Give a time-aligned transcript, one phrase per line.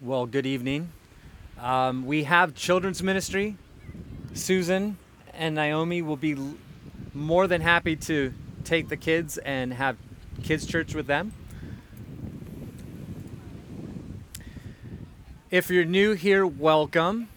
[0.00, 0.92] Well, good evening.
[1.58, 3.56] Um, we have children's ministry.
[4.32, 4.96] Susan
[5.34, 6.36] and Naomi will be
[7.12, 8.32] more than happy to
[8.62, 9.96] take the kids and have
[10.44, 11.32] kids' church with them.
[15.50, 17.28] If you're new here, welcome.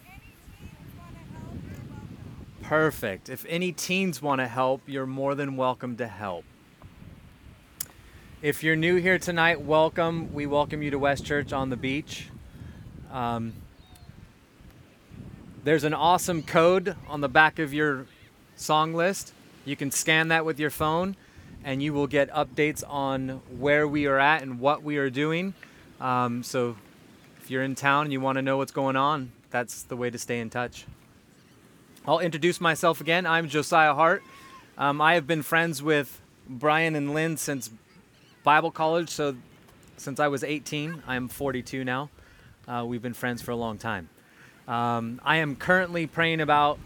[2.62, 3.28] Perfect.
[3.28, 6.44] If any teens want to help, you're more than welcome to help.
[8.40, 10.32] If you're new here tonight, welcome.
[10.32, 12.28] We welcome you to West Church on the beach.
[13.12, 13.52] Um,
[15.64, 18.06] there's an awesome code on the back of your
[18.56, 19.32] song list.
[19.64, 21.14] You can scan that with your phone,
[21.62, 25.54] and you will get updates on where we are at and what we are doing.
[26.00, 26.76] Um, so
[27.40, 30.10] if you're in town and you want to know what's going on, that's the way
[30.10, 30.86] to stay in touch.
[32.06, 33.26] I'll introduce myself again.
[33.26, 34.22] I'm Josiah Hart.
[34.76, 37.70] Um, I have been friends with Brian and Lynn since
[38.42, 39.36] Bible college, so
[39.96, 41.02] since I was 18.
[41.06, 42.08] I'm 42 now.
[42.66, 44.08] Uh, we've been friends for a long time.
[44.68, 46.78] Um, I am currently praying about,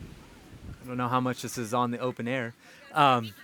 [0.83, 2.55] I don't know how much this is on the open air.
[2.95, 3.35] Um,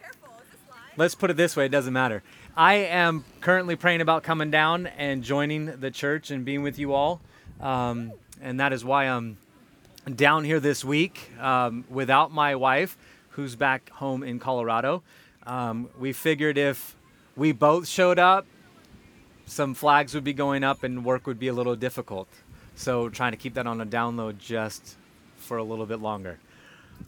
[0.97, 2.23] let's put it this way it doesn't matter.
[2.57, 6.95] I am currently praying about coming down and joining the church and being with you
[6.95, 7.21] all.
[7.61, 9.37] Um, and that is why I'm
[10.17, 12.97] down here this week um, without my wife,
[13.31, 15.03] who's back home in Colorado.
[15.47, 16.97] Um, we figured if
[17.37, 18.47] we both showed up,
[19.47, 22.29] some flags would be going up and work would be a little difficult.
[22.75, 24.97] So trying to keep that on a download just
[25.37, 26.39] for a little bit longer.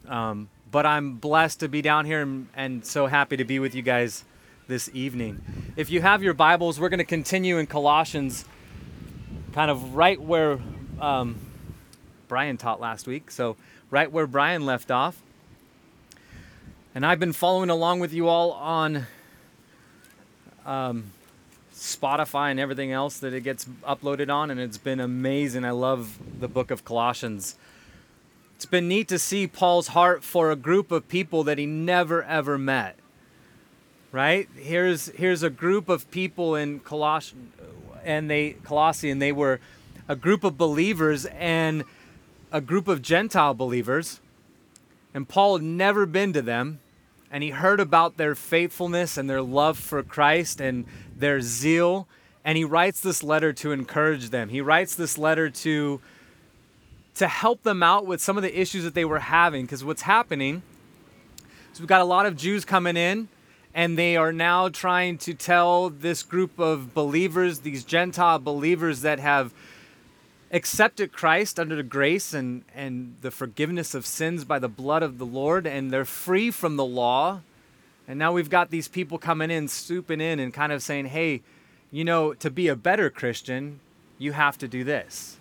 [0.07, 3.73] Um, but I'm blessed to be down here and, and so happy to be with
[3.73, 4.25] you guys
[4.67, 5.41] this evening.
[5.75, 8.45] If you have your Bibles, we're going to continue in Colossians,
[9.53, 10.59] kind of right where
[10.99, 11.37] um,
[12.27, 13.31] Brian taught last week.
[13.31, 13.55] So,
[13.91, 15.21] right where Brian left off.
[16.93, 19.05] And I've been following along with you all on
[20.65, 21.11] um,
[21.75, 25.65] Spotify and everything else that it gets uploaded on, and it's been amazing.
[25.65, 27.55] I love the book of Colossians.
[28.55, 32.23] It's been neat to see Paul's heart for a group of people that he never
[32.23, 32.95] ever met.
[34.13, 34.47] Right?
[34.55, 37.51] Here's here's a group of people in Colossians
[38.05, 39.59] and they Colossae and they were
[40.07, 41.83] a group of believers and
[42.53, 44.21] a group of Gentile believers.
[45.13, 46.79] And Paul had never been to them
[47.35, 50.85] and he heard about their faithfulness and their love for Christ and
[51.17, 52.07] their zeal.
[52.45, 54.47] And he writes this letter to encourage them.
[54.47, 55.99] He writes this letter to,
[57.15, 59.65] to help them out with some of the issues that they were having.
[59.65, 60.63] Because what's happening
[61.73, 63.27] is we've got a lot of Jews coming in,
[63.73, 69.19] and they are now trying to tell this group of believers, these Gentile believers that
[69.19, 69.53] have
[70.55, 75.17] accepted Christ under the grace and, and the forgiveness of sins by the blood of
[75.17, 77.41] the Lord, and they're free from the law.
[78.07, 81.41] And now we've got these people coming in, swooping in, and kind of saying, hey,
[81.91, 83.81] you know, to be a better Christian,
[84.17, 85.37] you have to do this.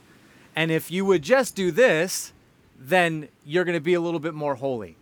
[0.56, 2.32] And if you would just do this,
[2.76, 4.96] then you're going to be a little bit more holy.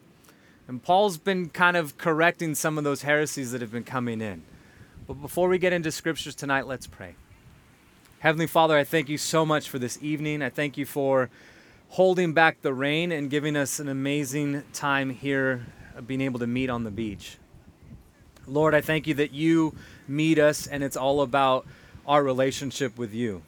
[0.69, 4.43] And Paul's been kind of correcting some of those heresies that have been coming in.
[5.07, 7.15] But before we get into scriptures tonight, let's pray.
[8.23, 10.43] Heavenly Father, I thank you so much for this evening.
[10.43, 11.29] I thank you for
[11.89, 15.67] holding back the rain and giving us an amazing time here,
[15.99, 17.39] uh, being able to meet on the beach.
[18.47, 19.75] Lord, I thank you that you
[20.07, 21.67] meet us and it's all about
[22.07, 23.43] our relationship with you.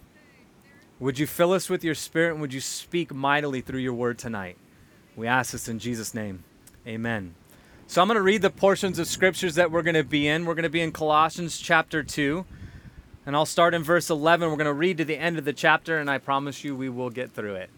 [0.98, 4.18] Would you fill us with your spirit and would you speak mightily through your word
[4.18, 4.56] tonight?
[5.14, 6.42] We ask this in Jesus' name.
[6.84, 7.36] Amen.
[7.86, 10.44] So I'm going to read the portions of scriptures that we're going to be in.
[10.44, 12.44] We're going to be in Colossians chapter 2.
[13.26, 14.48] And I'll start in verse 11.
[14.48, 16.88] We're going to read to the end of the chapter, and I promise you we
[16.88, 17.70] will get through it.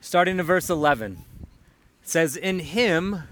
[0.00, 3.24] Starting in verse 11, it says, In him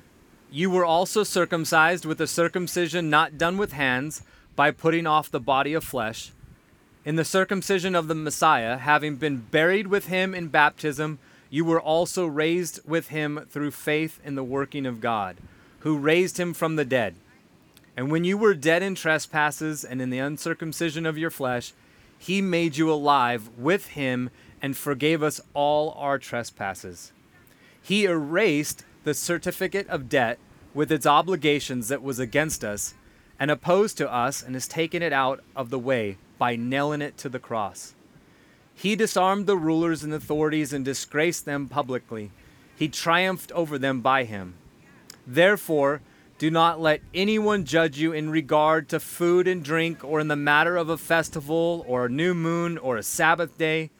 [0.50, 4.22] you were also circumcised with a circumcision not done with hands,
[4.56, 6.32] by putting off the body of flesh,
[7.02, 11.18] in the circumcision of the Messiah, having been buried with him in baptism,
[11.48, 15.38] you were also raised with him through faith in the working of God,
[15.78, 17.14] who raised him from the dead.
[18.00, 21.74] And when you were dead in trespasses and in the uncircumcision of your flesh,
[22.16, 24.30] he made you alive with him
[24.62, 27.12] and forgave us all our trespasses.
[27.82, 30.38] He erased the certificate of debt
[30.72, 32.94] with its obligations that was against us
[33.38, 37.18] and opposed to us and has taken it out of the way by nailing it
[37.18, 37.94] to the cross.
[38.74, 42.30] He disarmed the rulers and authorities and disgraced them publicly.
[42.74, 44.54] He triumphed over them by him.
[45.26, 46.00] Therefore,
[46.40, 50.36] do not let anyone judge you in regard to food and drink, or in the
[50.36, 53.90] matter of a festival, or a new moon, or a Sabbath day.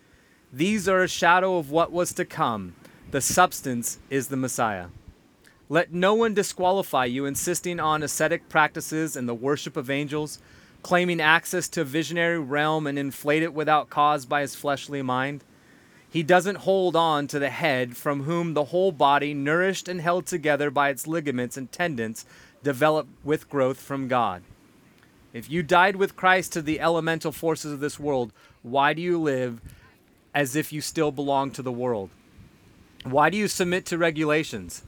[0.51, 2.75] These are a shadow of what was to come.
[3.11, 4.87] The substance is the Messiah.
[5.69, 10.39] Let no one disqualify you, insisting on ascetic practices and the worship of angels,
[10.83, 15.45] claiming access to a visionary realm and inflate it without cause by his fleshly mind.
[16.11, 20.27] He doesn't hold on to the head, from whom the whole body, nourished and held
[20.27, 22.27] together by its ligaments and tendons,
[22.65, 24.43] develop with growth from God.
[25.33, 29.21] If you died with Christ to the elemental forces of this world, why do you
[29.21, 29.61] live
[30.35, 32.11] as if you still belong to the world?
[33.05, 34.83] Why do you submit to regulations?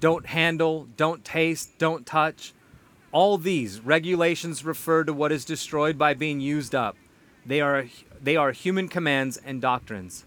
[0.00, 2.54] Don't handle, don't taste, don't touch.
[3.12, 6.96] All these regulations refer to what is destroyed by being used up.
[7.44, 7.86] They are,
[8.20, 10.24] they are human commands and doctrines.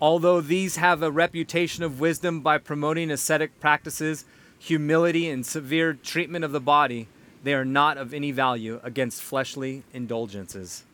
[0.00, 4.26] Although these have a reputation of wisdom by promoting ascetic practices,
[4.58, 7.08] humility, and severe treatment of the body,
[7.42, 10.84] they are not of any value against fleshly indulgences.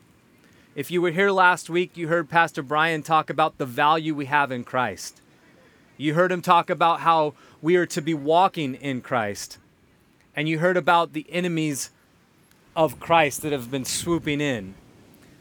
[0.74, 4.26] If you were here last week, you heard Pastor Brian talk about the value we
[4.26, 5.20] have in Christ.
[5.96, 9.58] You heard him talk about how we are to be walking in Christ.
[10.34, 11.90] And you heard about the enemies
[12.74, 14.74] of Christ that have been swooping in.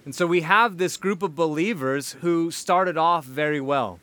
[0.06, 4.00] And so we have this group of believers who started off very well.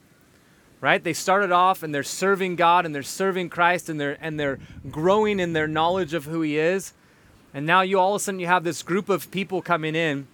[0.80, 1.02] Right?
[1.02, 4.60] They started off and they're serving God and they're serving Christ and they're and they're
[4.88, 6.92] growing in their knowledge of who he is.
[7.52, 10.28] And now you all of a sudden you have this group of people coming in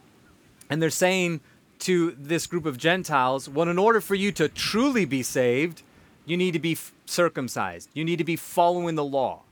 [0.69, 1.41] and they're saying
[1.81, 5.83] to this group of Gentiles, well, in order for you to truly be saved,
[6.27, 6.77] you need to be
[7.07, 7.89] circumcised.
[7.95, 9.43] You need to be following the law.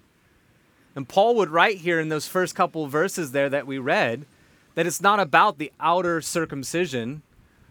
[0.94, 4.26] And Paul would write here in those first couple verses there that we read
[4.74, 7.22] that it's not about the outer circumcision,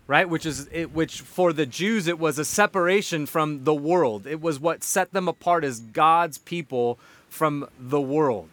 [0.07, 0.29] right?
[0.29, 4.27] Which is it, which for the Jews it was a separation from the world.
[4.27, 6.99] It was what set them apart as God's people
[7.29, 8.49] from the world.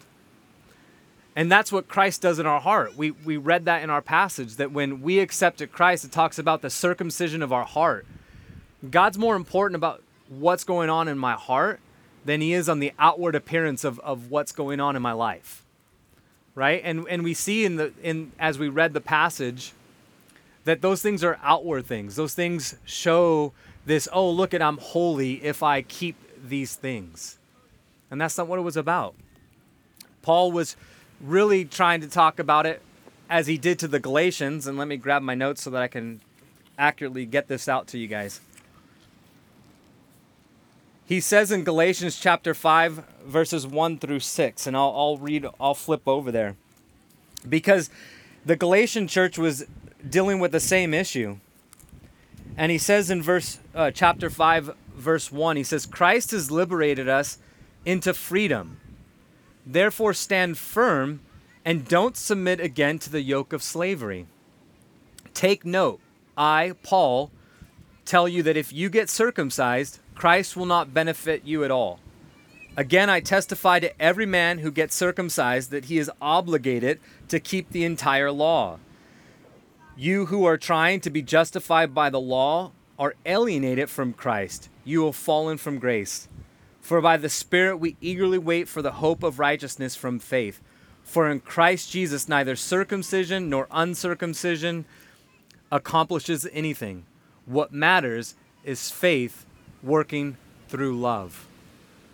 [1.37, 2.97] And that's what Christ does in our heart.
[2.97, 6.63] We, we read that in our passage that when we accepted Christ, it talks about
[6.63, 8.07] the circumcision of our heart.
[8.91, 11.79] God's more important about what's going on in my heart
[12.25, 15.65] than he is on the outward appearance of, of what's going on in my life.
[16.59, 16.83] Right?
[16.85, 19.73] And and we see in the in as we read the passage
[20.65, 22.17] that those things are outward things.
[22.17, 23.53] Those things show
[23.87, 27.39] this, oh look at I'm holy if I keep these things.
[28.11, 29.15] And that's not what it was about.
[30.23, 30.75] Paul was
[31.21, 32.83] really trying to talk about it
[33.31, 34.67] as he did to the Galatians.
[34.67, 36.21] And let me grab my notes so that I can
[36.77, 38.41] accurately get this out to you guys.
[41.09, 45.73] He says in Galatians chapter 5, verses 1 through 6, and I'll, I'll read, I'll
[45.73, 46.55] flip over there.
[47.49, 47.89] Because
[48.45, 49.65] the Galatian church was
[50.07, 51.39] dealing with the same issue.
[52.59, 57.09] And he says in verse uh, chapter 5 verse 1 he says Christ has liberated
[57.09, 57.39] us
[57.87, 58.79] into freedom.
[59.65, 61.21] Therefore, stand firm
[61.65, 64.27] and don't submit again to the yoke of slavery.
[65.33, 66.01] Take note,
[66.37, 67.31] I, Paul,
[68.05, 72.01] tell you that if you get circumcised, Christ will not benefit you at all.
[72.77, 76.99] Again, I testify to every man who gets circumcised that he is obligated
[77.29, 78.81] to keep the entire law.
[79.97, 84.69] You who are trying to be justified by the law are alienated from Christ.
[84.85, 86.27] You have fallen from grace.
[86.81, 90.61] For by the Spirit we eagerly wait for the hope of righteousness from faith.
[91.05, 94.85] For in Christ Jesus neither circumcision nor uncircumcision
[95.71, 97.07] accomplishes anything.
[97.47, 99.45] What matters is faith
[99.83, 100.37] working
[100.69, 101.47] through love.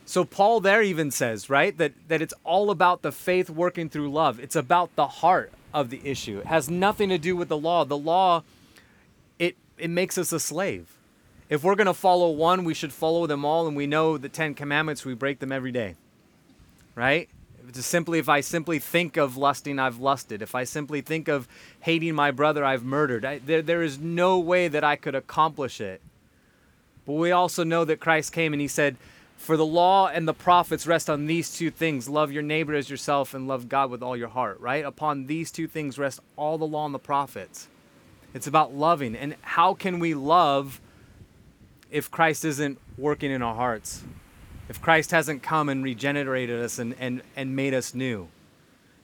[0.07, 4.11] So Paul there even says, right, that, that it's all about the faith working through
[4.11, 4.39] love.
[4.39, 6.41] It's about the heart of the issue.
[6.41, 7.85] It has nothing to do with the law.
[7.85, 8.43] The law,
[9.39, 10.95] it, it makes us a slave
[11.49, 13.67] if we're going to follow one, we should follow them all.
[13.67, 15.97] And we know the Ten Commandments, we break them every day.
[16.95, 17.29] Right?
[17.73, 20.43] Just simply, if I simply think of lusting, I've lusted.
[20.43, 21.49] If I simply think of
[21.81, 23.25] hating my brother, I've murdered.
[23.25, 26.01] I, there, there is no way that I could accomplish it.
[27.07, 28.97] But we also know that Christ came and he said,
[29.37, 32.89] For the law and the prophets rest on these two things love your neighbor as
[32.89, 34.85] yourself and love God with all your heart, right?
[34.85, 37.69] Upon these two things rest all the law and the prophets.
[38.33, 39.15] It's about loving.
[39.15, 40.81] And how can we love
[41.95, 44.03] if Christ isn't working in our hearts,
[44.69, 48.27] if Christ hasn't come and regenerated us and, and, and made us new.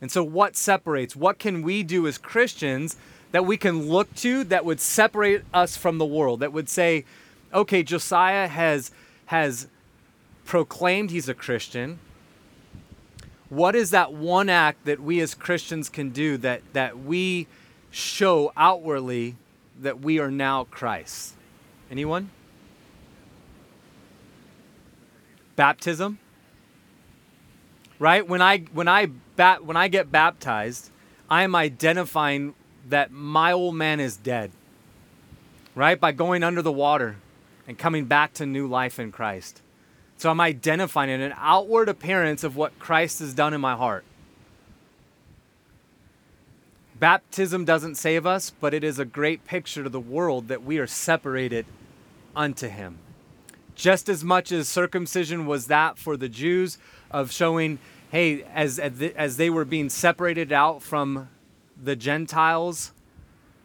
[0.00, 1.14] And so, what separates?
[1.14, 2.96] What can we do as Christians
[3.30, 7.04] that we can look to that would separate us from the world, that would say,
[7.52, 8.90] okay, Josiah has,
[9.26, 9.68] has
[10.44, 11.98] proclaimed he's a Christian.
[13.48, 17.46] What is that one act that we as Christians can do that, that we
[17.90, 19.36] show outwardly
[19.80, 21.34] that we are now Christ?
[21.90, 22.30] Anyone?
[25.60, 26.18] baptism
[27.98, 29.04] right when i when i
[29.36, 30.88] bat when i get baptized
[31.28, 32.54] i am identifying
[32.88, 34.50] that my old man is dead
[35.74, 37.16] right by going under the water
[37.70, 39.62] and coming back to new life in christ
[40.16, 44.04] so i'm identifying in an outward appearance of what christ has done in my heart
[47.00, 50.76] Baptism doesn't save us, but it is a great picture to the world that we
[50.76, 51.64] are separated
[52.36, 52.98] unto Him.
[53.74, 56.76] Just as much as circumcision was that for the Jews
[57.10, 57.78] of showing,
[58.10, 61.30] hey, as, as they were being separated out from
[61.82, 62.92] the Gentiles,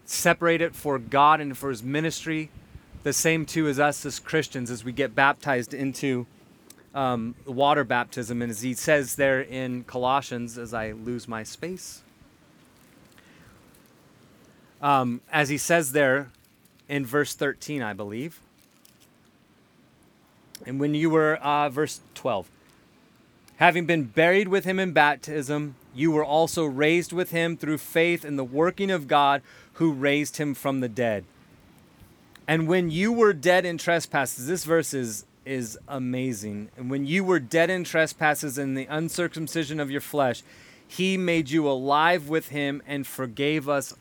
[0.06, 2.50] separated for God and for His ministry,
[3.06, 6.26] the same too as us as Christians as we get baptized into
[6.96, 8.42] um, water baptism.
[8.42, 12.02] And as he says there in Colossians, as I lose my space,
[14.82, 16.32] um, as he says there
[16.90, 18.40] in verse 13, I believe.
[20.66, 22.50] And when you were, uh, verse 12,
[23.58, 28.26] having been buried with him in baptism, you were also raised with him through faith
[28.26, 29.44] in the working of God
[29.74, 31.24] who raised him from the dead.
[32.48, 36.70] And when you were dead in trespasses, this verse is, is amazing.
[36.78, 40.44] And when you were dead in trespasses in the uncircumcision of your flesh,
[40.88, 43.96] he made you alive with him and forgave us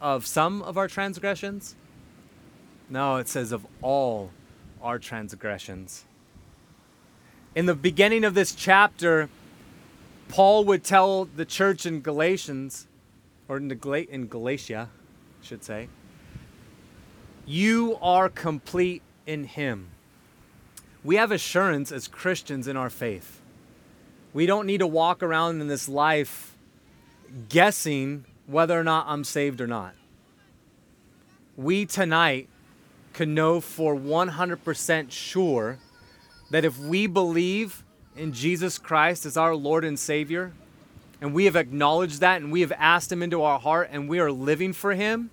[0.00, 1.74] of some of our transgressions.
[2.90, 4.30] No, it says of all
[4.82, 6.04] our transgressions.
[7.54, 9.28] In the beginning of this chapter,
[10.28, 12.86] Paul would tell the church in Galatians,
[13.48, 15.88] or in, Galatia, I should say,
[17.48, 19.88] you are complete in Him.
[21.02, 23.40] We have assurance as Christians in our faith.
[24.34, 26.54] We don't need to walk around in this life
[27.48, 29.94] guessing whether or not I'm saved or not.
[31.56, 32.48] We tonight
[33.14, 35.78] can know for 100% sure
[36.50, 37.82] that if we believe
[38.14, 40.52] in Jesus Christ as our Lord and Savior,
[41.20, 44.20] and we have acknowledged that and we have asked Him into our heart and we
[44.20, 45.30] are living for Him,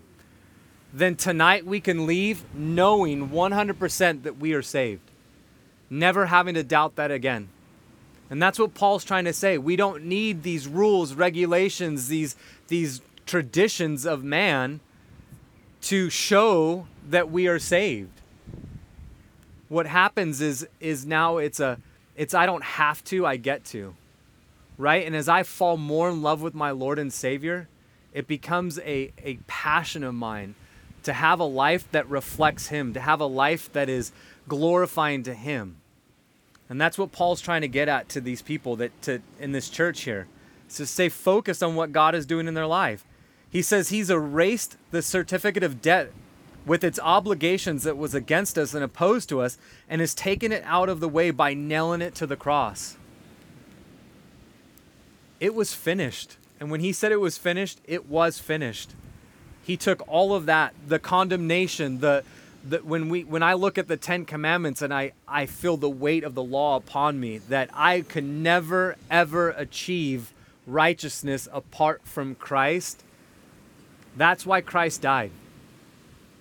[0.95, 5.01] then tonight we can leave knowing 100% that we are saved,
[5.89, 7.49] never having to doubt that again.
[8.29, 9.57] And that's what Paul's trying to say.
[9.57, 12.37] We don't need these rules, regulations, these,
[12.69, 14.79] these traditions of man
[15.81, 18.21] to show that we are saved.
[19.67, 21.77] What happens is is now it's a
[22.15, 23.95] it's I don't have to, I get to.
[24.77, 25.05] Right?
[25.05, 27.67] And as I fall more in love with my Lord and Savior,
[28.13, 30.55] it becomes a, a passion of mine
[31.05, 34.11] to have a life that reflects Him, to have a life that is
[34.47, 35.77] glorifying to Him.
[36.67, 39.69] And that's what Paul's trying to get at to these people that to in this
[39.69, 40.27] church here.
[40.75, 43.05] To stay focused on what God is doing in their life.
[43.49, 46.11] He says he's erased the certificate of debt
[46.65, 49.57] with its obligations that was against us and opposed to us
[49.87, 52.97] and has taken it out of the way by nailing it to the cross.
[55.39, 56.37] It was finished.
[56.59, 58.91] And when he said it was finished, it was finished.
[59.65, 62.23] He took all of that, the condemnation, the,
[62.63, 65.89] the when we when I look at the 10 commandments and I I feel the
[65.89, 70.31] weight of the law upon me that I can never ever achieve
[70.67, 73.03] righteousness apart from Christ.
[74.15, 75.31] That's why Christ died.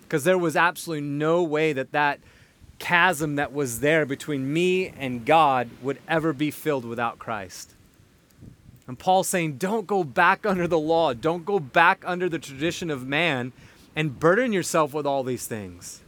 [0.03, 2.21] Because there was absolutely no way that that
[2.79, 7.74] chasm that was there between me and God would ever be filled without Christ.
[8.87, 11.15] And Paul's saying, don't go back under the law.
[11.15, 13.53] Don't go back under the tradition of man
[13.97, 16.03] and burden yourself with all these things.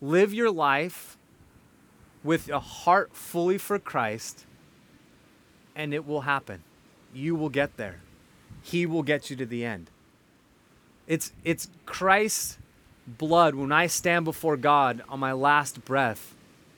[0.00, 1.18] Live your life
[2.24, 4.46] with a heart fully for Christ,
[5.74, 6.62] and it will happen.
[7.12, 8.00] You will get there.
[8.62, 9.90] He will get you to the end.
[11.06, 12.58] It's, it's Christ's
[13.06, 16.34] blood when I stand before God on my last breath.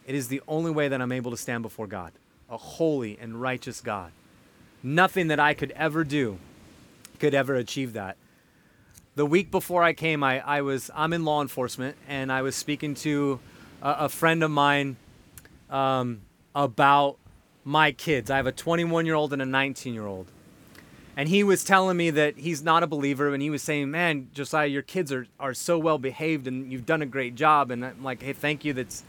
[0.07, 2.13] It is the only way that I'm able to stand before God,
[2.51, 4.13] a holy and righteous God.
[4.87, 6.39] Nothing that I could ever do
[7.19, 8.19] could ever achieve that.
[9.15, 12.55] The week before I came, I, I was I'm in law enforcement, and I was
[12.55, 13.41] speaking to
[13.81, 14.97] a, a friend of mine
[15.71, 16.21] um,
[16.55, 17.17] about
[17.65, 18.31] my kids.
[18.31, 20.27] I have a 21 year old and a 19 year old.
[21.17, 24.29] And he was telling me that he's not a believer, and he was saying, "Man,
[24.35, 27.87] Josiah, your kids are, are so well behaved, and you've done a great job." And
[27.87, 28.75] I'm like, "Hey, thank you.
[28.75, 29.03] That's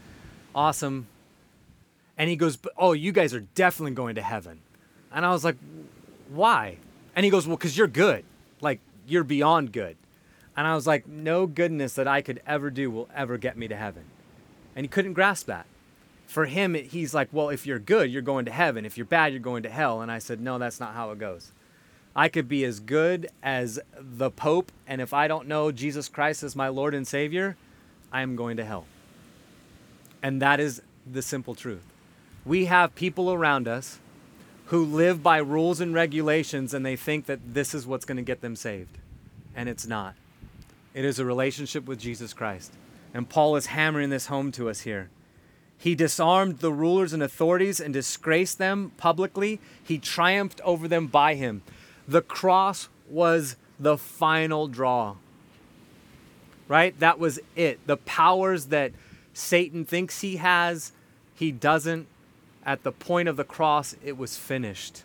[0.54, 1.08] awesome."
[2.16, 4.60] And he goes, "Oh, you guys are definitely going to heaven."
[5.16, 5.56] And I was like,
[6.28, 6.76] why?
[7.16, 8.22] And he goes, well, because you're good.
[8.60, 9.96] Like, you're beyond good.
[10.56, 13.66] And I was like, no goodness that I could ever do will ever get me
[13.66, 14.04] to heaven.
[14.76, 15.64] And he couldn't grasp that.
[16.26, 18.84] For him, he's like, well, if you're good, you're going to heaven.
[18.84, 20.02] If you're bad, you're going to hell.
[20.02, 21.50] And I said, no, that's not how it goes.
[22.14, 26.42] I could be as good as the Pope, and if I don't know Jesus Christ
[26.42, 27.56] as my Lord and Savior,
[28.10, 28.86] I am going to hell.
[30.22, 31.84] And that is the simple truth.
[32.44, 33.98] We have people around us
[34.66, 38.22] who live by rules and regulations and they think that this is what's going to
[38.22, 38.98] get them saved.
[39.54, 40.14] And it's not.
[40.94, 42.72] It is a relationship with Jesus Christ.
[43.14, 45.08] And Paul is hammering this home to us here.
[45.78, 49.60] He disarmed the rulers and authorities and disgraced them publicly.
[49.82, 51.62] He triumphed over them by him.
[52.08, 55.16] The cross was the final draw.
[56.66, 56.98] Right?
[56.98, 57.86] That was it.
[57.86, 58.92] The powers that
[59.32, 60.92] Satan thinks he has,
[61.34, 62.08] he doesn't.
[62.66, 65.04] At the point of the cross, it was finished.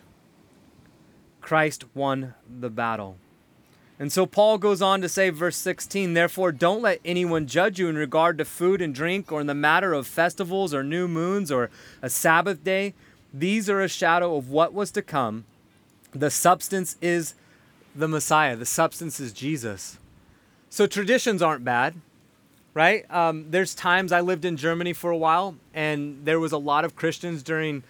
[1.40, 3.16] Christ won the battle.
[4.00, 7.88] And so Paul goes on to say, verse 16, therefore don't let anyone judge you
[7.88, 11.52] in regard to food and drink or in the matter of festivals or new moons
[11.52, 11.70] or
[12.02, 12.94] a Sabbath day.
[13.32, 15.44] These are a shadow of what was to come.
[16.10, 17.34] The substance is
[17.94, 19.98] the Messiah, the substance is Jesus.
[20.68, 21.94] So traditions aren't bad,
[22.74, 23.10] right?
[23.10, 26.84] Um, there's times I lived in Germany for a while, and there was a lot
[26.84, 27.82] of Christians during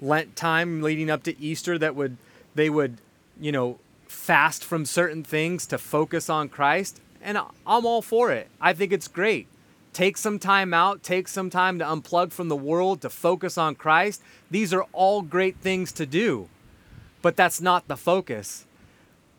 [0.00, 2.16] Lent time leading up to Easter that would,
[2.54, 2.98] they would,
[3.40, 8.48] you know, fast from certain things to focus on Christ, and I'm all for it.
[8.60, 9.46] I think it's great.
[9.92, 13.76] Take some time out, take some time to unplug from the world to focus on
[13.76, 14.20] Christ.
[14.50, 16.48] These are all great things to do,
[17.22, 18.66] but that's not the focus.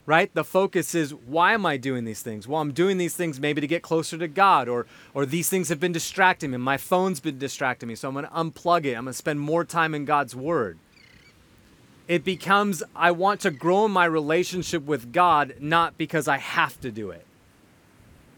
[0.07, 0.31] Right?
[0.33, 2.47] The focus is why am I doing these things?
[2.47, 4.85] Well, I'm doing these things maybe to get closer to God or
[5.15, 6.57] or these things have been distracting me.
[6.57, 7.95] My phone's been distracting me.
[7.95, 8.95] So I'm going to unplug it.
[8.95, 10.77] I'm going to spend more time in God's word
[12.07, 16.79] it becomes I want to grow in my relationship with God, not because I have
[16.81, 17.25] to do it.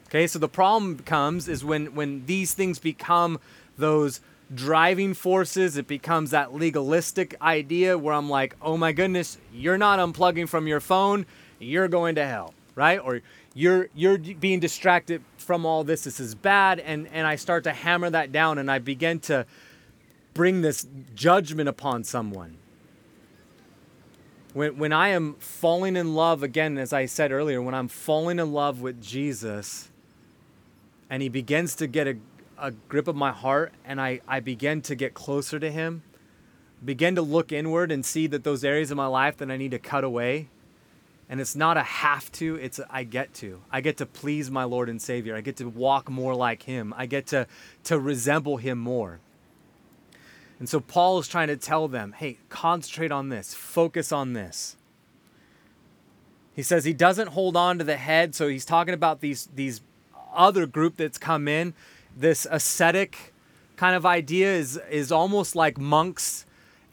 [0.07, 3.39] Okay, so the problem comes is when when these things become
[3.77, 4.21] those
[4.53, 9.99] driving forces, it becomes that legalistic idea where I'm like, oh my goodness, you're not
[9.99, 11.25] unplugging from your phone,
[11.59, 12.99] you're going to hell, right?
[12.99, 13.21] Or
[13.53, 16.03] you're you're being distracted from all this.
[16.03, 19.45] This is bad, and and I start to hammer that down, and I begin to
[20.33, 22.57] bring this judgment upon someone
[24.57, 28.39] when, when I am falling in love, again, as I said earlier, when I'm falling
[28.39, 29.89] in love with Jesus
[31.11, 32.17] and he begins to get a,
[32.57, 36.01] a grip of my heart and I, I begin to get closer to him,
[36.83, 39.71] begin to look inward and see that those areas of my life that I need
[39.71, 40.49] to cut away.
[41.29, 43.61] And it's not a have to, it's a I get to.
[43.71, 45.35] I get to please my Lord and Savior.
[45.35, 46.93] I get to walk more like him.
[46.95, 47.47] I get to,
[47.85, 49.19] to resemble him more.
[50.59, 54.77] And so Paul is trying to tell them, hey, concentrate on this, focus on this.
[56.55, 59.81] He says he doesn't hold on to the head, so he's talking about these these
[60.33, 61.75] other group that's come in.
[62.15, 63.31] This ascetic
[63.75, 66.46] kind of idea is is almost like monks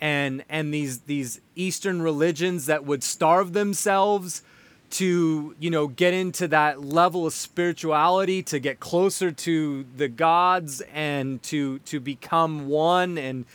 [0.04, 4.42] and and these these Eastern religions that would starve themselves
[4.90, 10.82] to you know get into that level of spirituality to get closer to the gods
[10.92, 13.16] and to to become one.
[13.16, 13.46] And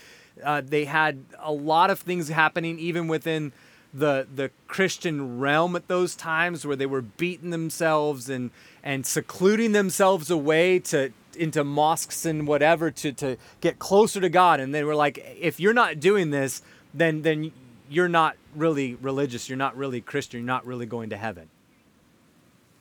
[0.43, 3.51] uh, they had a lot of things happening even within
[3.93, 8.49] the the Christian realm at those times where they were beating themselves and
[8.83, 14.59] and secluding themselves away to into mosques and whatever to to get closer to God
[14.59, 16.61] and they were like if you're not doing this
[16.93, 17.51] then then
[17.89, 21.49] you're not really religious, you're not really Christian, you're not really going to heaven.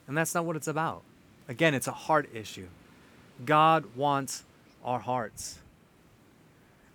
[0.07, 1.03] And that's not what it's about.
[1.49, 2.69] Again, it's a heart issue.
[3.45, 4.45] God wants
[4.85, 5.59] our hearts.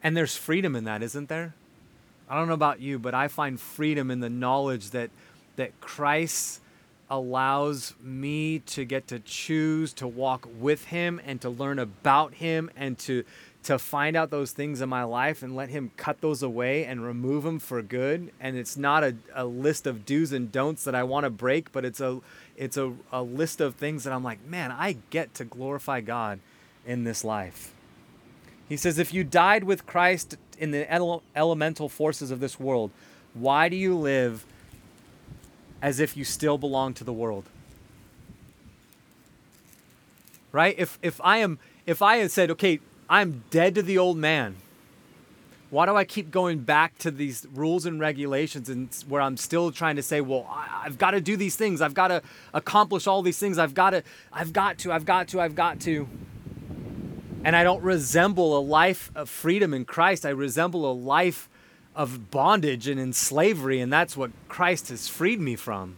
[0.03, 1.55] And there's freedom in that, isn't there?
[2.29, 5.09] I don't know about you, but I find freedom in the knowledge that
[5.55, 6.59] that Christ
[7.13, 12.71] allows me to get to choose to walk with him and to learn about him
[12.75, 13.23] and to
[13.61, 17.01] to find out those things in my life and let him cut those away and
[17.05, 18.29] remove them for good.
[18.41, 21.71] And it's not a, a list of do's and don'ts that i want to break
[21.71, 22.19] but it's a
[22.57, 26.39] it's a, a list of things that i'm like man i get to glorify god
[26.85, 27.73] in this life.
[28.67, 32.89] He says if you died with christ in the ele- elemental forces of this world
[33.33, 34.45] why do you live
[35.83, 37.45] as if you still belong to the world
[40.51, 44.17] right if if i am if i had said okay I'm dead to the old
[44.17, 44.55] man.
[45.69, 49.71] Why do I keep going back to these rules and regulations and where I'm still
[49.71, 51.81] trying to say, well, I've got to do these things.
[51.81, 52.21] I've got to
[52.53, 53.57] accomplish all these things.
[53.57, 56.07] I've got to, I've got to, I've got to, I've got to.
[57.43, 60.25] And I don't resemble a life of freedom in Christ.
[60.25, 61.49] I resemble a life
[61.95, 63.79] of bondage and in slavery.
[63.79, 65.97] And that's what Christ has freed me from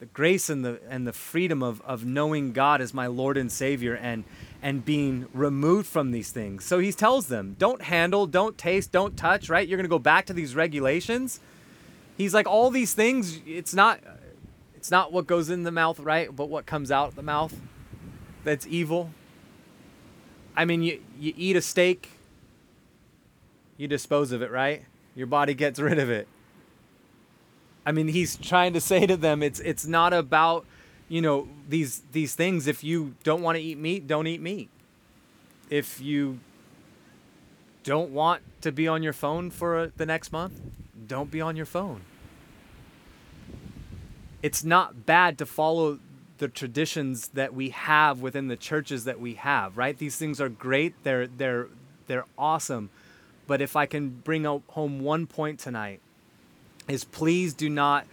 [0.00, 3.52] the grace and the and the freedom of of knowing God as my Lord and
[3.52, 4.24] Savior and
[4.62, 6.64] and being removed from these things.
[6.64, 9.66] So he tells them, don't handle, don't taste, don't touch, right?
[9.66, 11.40] You're to go back to these regulations.
[12.16, 14.00] He's like all these things, it's not
[14.74, 16.34] it's not what goes in the mouth, right?
[16.34, 17.54] But what comes out of the mouth
[18.42, 19.10] that's evil.
[20.56, 22.10] I mean, you you eat a steak,
[23.80, 24.84] you dispose of it, right?
[25.14, 26.28] Your body gets rid of it.
[27.84, 30.66] I mean, he's trying to say to them it's it's not about
[31.08, 34.70] you know these these things if you don't want to eat meat don't eat meat
[35.68, 36.38] if you
[37.82, 40.60] don't want to be on your phone for a, the next month
[41.08, 42.02] don't be on your phone
[44.42, 45.98] it's not bad to follow
[46.38, 49.98] the traditions that we have within the churches that we have, right?
[49.98, 50.94] These things are great.
[51.04, 51.68] They're they're
[52.06, 52.88] they're awesome.
[53.50, 56.00] But if I can bring home one point tonight
[56.86, 58.06] is please do not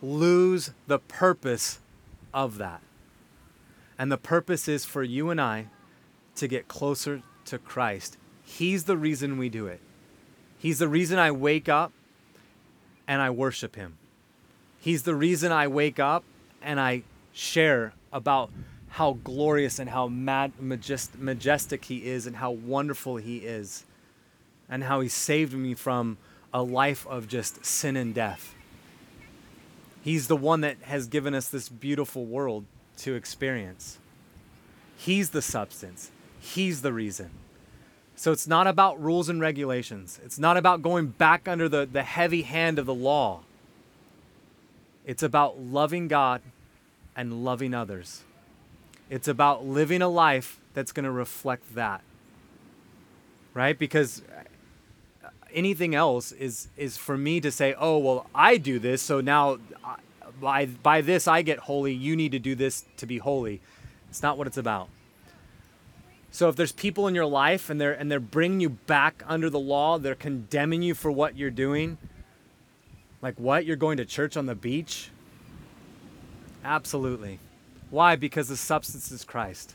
[0.00, 1.80] lose the purpose
[2.32, 2.80] of that.
[3.98, 5.66] And the purpose is for you and I
[6.36, 8.16] to get closer to Christ.
[8.42, 9.82] He's the reason we do it.
[10.56, 11.92] He's the reason I wake up
[13.06, 13.98] and I worship Him.
[14.80, 16.24] He's the reason I wake up
[16.62, 17.02] and I
[17.34, 18.50] share about
[18.88, 23.84] how glorious and how mad, majest, majestic He is and how wonderful He is
[24.68, 26.18] and how He saved me from
[26.52, 28.54] a life of just sin and death.
[30.02, 32.64] He's the one that has given us this beautiful world
[32.98, 33.98] to experience.
[34.96, 37.30] He's the substance, He's the reason.
[38.16, 40.18] So it's not about rules and regulations.
[40.24, 43.42] It's not about going back under the, the heavy hand of the law.
[45.06, 46.42] It's about loving God
[47.14, 48.24] and loving others.
[49.08, 52.02] It's about living a life that's going to reflect that.
[53.54, 53.78] Right?
[53.78, 54.22] Because
[55.52, 59.58] anything else is is for me to say, "Oh, well, I do this, so now
[60.40, 61.92] by by this I get holy.
[61.92, 63.60] You need to do this to be holy."
[64.08, 64.88] It's not what it's about.
[66.30, 69.50] So if there's people in your life and they're and they're bringing you back under
[69.50, 71.98] the law, they're condemning you for what you're doing.
[73.22, 73.64] Like what?
[73.64, 75.10] You're going to church on the beach?
[76.64, 77.40] Absolutely.
[77.90, 78.16] Why?
[78.16, 79.74] Because the substance is Christ.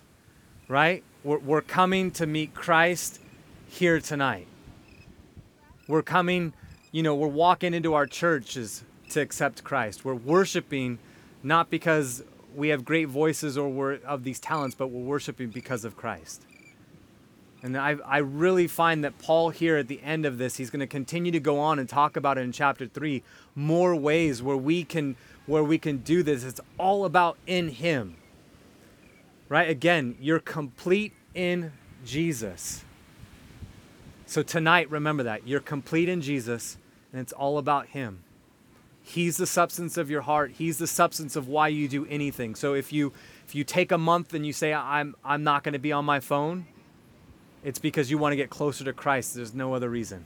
[0.68, 1.04] Right?
[1.24, 3.20] We're, we're coming to meet Christ
[3.68, 4.48] here tonight.
[5.88, 6.54] We're coming,
[6.92, 10.06] you know, we're walking into our churches to accept Christ.
[10.06, 11.00] We're worshiping
[11.44, 12.24] not because
[12.56, 16.46] we have great voices or we're of these talents, but we're worshiping because of Christ.
[17.62, 20.82] And I, I really find that Paul here at the end of this, he's going
[20.82, 23.24] to continue to go on and talk about it in chapter three,
[23.56, 25.16] more ways where we can
[25.46, 26.44] where we can do this.
[26.44, 28.16] It's all about in him.
[29.50, 29.70] Right?
[29.70, 31.72] Again, you're complete in
[32.06, 32.84] Jesus.
[34.34, 35.48] So tonight, remember that.
[35.48, 36.80] You're complete in Jesus,
[37.12, 38.24] and it's all about him.
[39.04, 40.54] He's the substance of your heart.
[40.58, 42.56] He's the substance of why you do anything.
[42.56, 43.14] So if you
[43.46, 46.04] if you take a month and you say I'm I'm not going to be on
[46.04, 46.66] my phone,
[47.64, 49.36] it's because you want to get closer to Christ.
[49.36, 50.26] There's no other reason.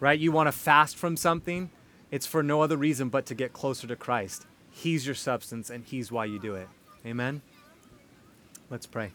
[0.00, 0.18] Right?
[0.18, 1.68] You want to fast from something,
[2.10, 4.46] it's for no other reason but to get closer to Christ.
[4.70, 6.68] He's your substance and he's why you do it.
[7.04, 7.42] Amen.
[8.70, 9.12] Let's pray.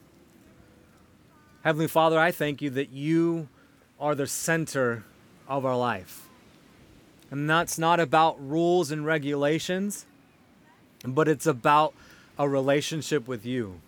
[1.64, 3.50] Heavenly Father, I thank you that you
[4.02, 5.06] are the center
[5.48, 6.28] of our life.
[7.30, 10.06] And that's not about rules and regulations,
[11.06, 11.94] but it's about
[12.38, 13.80] a relationship with you.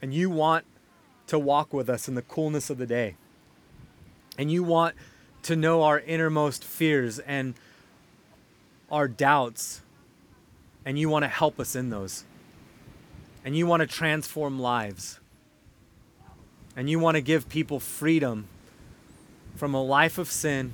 [0.00, 0.64] And you want
[1.26, 3.16] to walk with us in the coolness of the day.
[4.38, 4.96] And you want
[5.42, 7.54] to know our innermost fears and
[8.90, 9.82] our doubts.
[10.86, 12.24] And you want to help us in those.
[13.44, 15.20] And you want to transform lives.
[16.74, 18.48] And you want to give people freedom
[19.60, 20.72] from a life of sin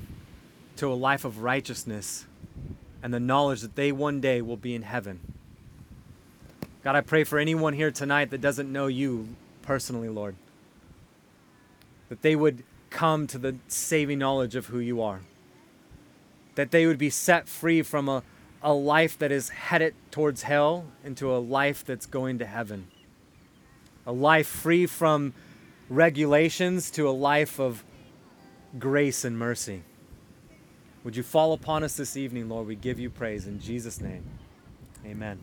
[0.77, 2.25] to a life of righteousness
[3.03, 5.19] and the knowledge that they one day will be in heaven.
[6.85, 10.37] God, I pray for anyone here tonight that doesn't know you personally, Lord,
[12.11, 15.23] that they would come to the saving knowledge of who you are,
[16.55, 18.23] that they would be set free from a,
[18.63, 22.87] a life that is headed towards hell into a life that's going to heaven,
[24.07, 25.35] a life free from
[25.91, 27.83] regulations to a life of
[28.79, 29.83] grace and mercy.
[31.05, 32.67] Would you fall upon us this evening, Lord?
[32.67, 34.25] We give you praise in Jesus' name.
[35.05, 35.39] Amen.